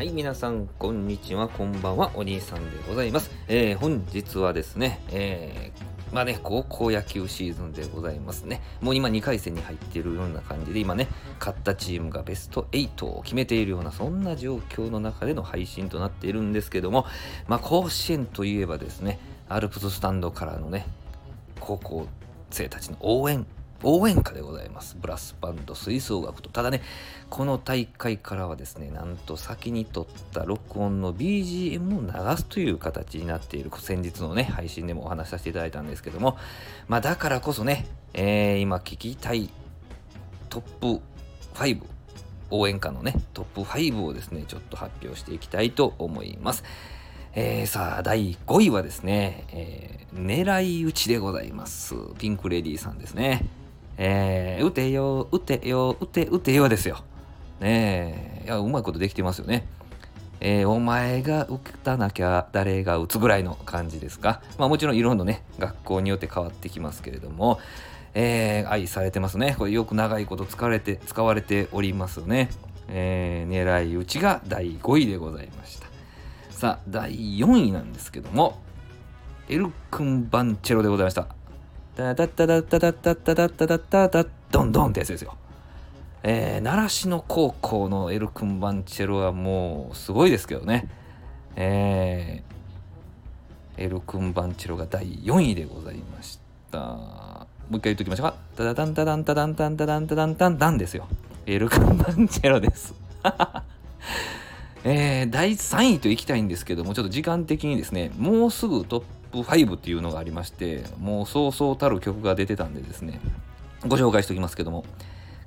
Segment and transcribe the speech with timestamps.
[0.00, 3.30] はい、皆さん、こんにちは、こんばんは、お兄さんでございます。
[3.48, 8.62] えー、本日はですね、えー、まあね、高校野球シーズンでございますね。
[8.80, 11.06] もう今2回戦に入っているような感じで、今ね、
[11.38, 17.04] 勝ったチームがベスト8を決めているような、そんな状況の中での配信となっているんですけども、
[17.46, 19.18] まあ、甲子園といえばですね、
[19.50, 20.86] アルプススタンドからのね、
[21.60, 22.06] 高校
[22.48, 23.46] 生たちの応援
[23.82, 24.96] 応援歌でございます。
[25.00, 26.50] ブラスバンド吹奏楽と。
[26.50, 26.82] ただね、
[27.30, 36.36] この大会からはですね、なんと先に撮った録音の BGM を流すという形になっている、先日のね、配信でもお話しさせていただいたんですけども、
[36.88, 39.48] まあだからこそね、えー、今聞きたい
[40.50, 41.02] トップ
[41.54, 41.82] 5、
[42.50, 46.64] 応援歌のね、トップ5をですね、ちょっと発表していきたいと思います。
[47.32, 51.94] えー、さあ、第5位はですね、えー、狙い撃ちでございます。
[52.18, 53.59] ピンクレディーさんですね。
[53.96, 57.04] えー、打てよ、打てよ、打て、打てよですよ。
[57.60, 59.66] ねえ、いや、うまいことできてますよね。
[60.40, 64.40] えー、お前が打たなきゃ誰が打つぐらいの感じですか？
[64.56, 67.60] まあもちろんいろんなね、学校によって変わってきますけれども、
[68.14, 69.54] えー、愛されてますね。
[69.58, 72.48] これよく長いこと使われて、使われておりますね。
[72.88, 75.86] えー、狙い撃ちが第5位でございました。
[76.50, 78.58] さあ、第4位なんですけども、
[79.48, 81.28] エルクンバンチェロでございました。
[82.00, 85.36] タタタタタタタタタタタタタドンドンってやつですよ。
[86.22, 90.88] えー、習志野高校のエルクンバンチェロはもうすごいですけどね。
[91.56, 96.38] えー、エルクンバンチェロが第4位でございまし
[96.70, 96.78] た。
[96.78, 98.36] もう一回言っときましょうか。
[98.56, 101.06] タダタンタダンタダンタンタダンタダンタタンですよ。
[101.44, 102.94] エルクンバンチェロです。
[104.84, 113.20] えー、第3位といきたいんですけども、ちょっと時間的にですね、もうすぐトップ5っていうのがありまして、もうそうそうたる曲が出てたんでですね、
[113.86, 114.84] ご紹介しておきますけども、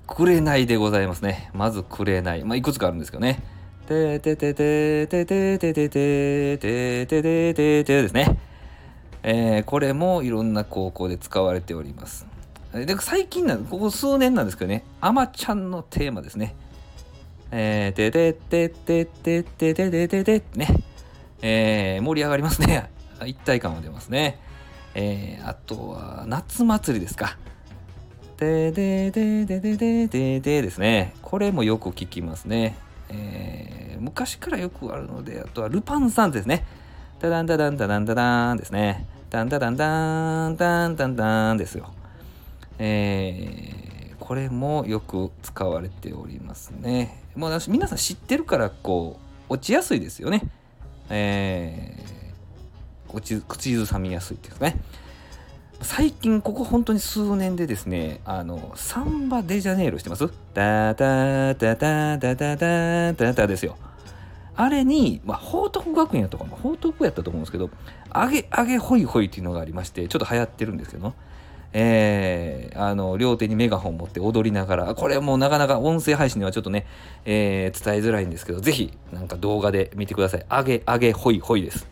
[0.08, 1.50] くれないでございますね。
[1.54, 2.44] まずくれない。
[2.44, 3.44] まあ、いくつかあるんですけどね。
[3.88, 8.38] ててててててててててててててですね。
[9.24, 12.26] えー、これもいろんな高校で使われております。
[12.74, 16.56] で最近なここ数年なんですけどね、あまちゃんのテーマですね。
[17.52, 20.68] えー、ててててててててててね。
[21.42, 22.90] えー、盛り上がりますね。
[23.26, 24.40] 一体感は出ますね。
[24.96, 27.38] えー、あとは、夏祭りですか。
[28.38, 31.14] ででででででででですね。
[31.22, 32.76] これもよく聞きますね。
[33.10, 36.66] えー、昔からよくあるので、あとはルパン三世ですね。
[37.20, 39.08] タダンタダンタダンタダンですね。
[39.30, 41.94] タンタダンタンタンタンタンですよ。
[42.80, 47.24] えー、これもよく使われておりますね。
[47.36, 49.20] もう皆さん知ってるから、こ
[49.50, 50.44] う、落ちやすいですよね。
[51.10, 54.80] えー口ずさみやすいですね。
[55.82, 60.28] 最近ここ本当に数年でですね、あの、サンバデジャネイロしてます？
[60.54, 63.76] ダダダダダダダダダですよ。
[64.56, 67.70] あれに、まあ、報徳学園やったかな報徳やったと思うんですけど、
[68.12, 71.14] あげあげほいほいっていうのがありまして、ちょっと流行ってるんですけど、
[71.74, 76.86] えー、あの、両手にメガホン持って踊りながら、これもうなかなか音声配信ではちょっとね、
[77.26, 80.46] えー、伝えづらいんですけど、ぜひ、なんか動画で見てください。
[80.48, 81.88] あげあげほいほいです。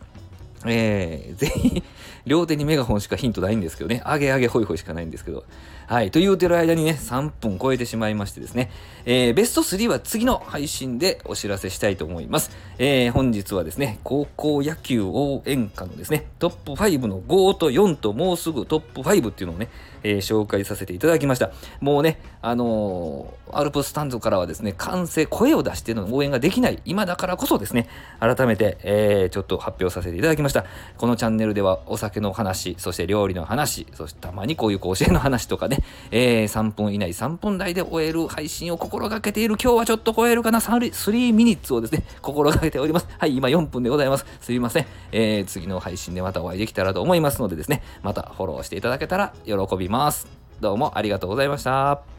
[0.66, 1.82] えー、ぜひ、
[2.26, 5.44] 両手にメガホンしかヒントないんですけどね、上げ上げホイホイしかないんですけど、
[5.86, 8.70] はい、と言うてる間にね、3分超えてしまいましてですね、
[9.04, 12.50] えー、ベスト3は次の配信でお知らせしたいと思います。
[12.78, 19.68] えー、本日はですね、高校野球応援歌のですね、トップ5の5と4ともうすぐトップ5っていうのをね、
[20.04, 21.50] えー、紹介させていただきました。
[21.80, 27.88] もうね、あのー、アルプスタンドからはですね、歓声、声を出しての応援ができない、今だからこそですね、
[28.20, 30.51] 改めて、えー、ちょっと発表させていただきました。
[30.98, 35.78] このチャンネルではお酒の話、そして料理の話、そしてたまにこういう甲子園の話とかね、
[36.10, 43.08] えー、3分以内、3分台で終える配信を心がけている、今日はちょっと超えるかな、3, 3ミニッツをですね、心がけております。
[43.18, 44.26] はい、今4分でございます。
[44.40, 44.86] すいません。
[45.12, 50.26] えー、次の配信でまたお会いできたらと思いますのでですね、またフォローしていただけたら喜びます。
[50.60, 52.11] どうもありがとうございました。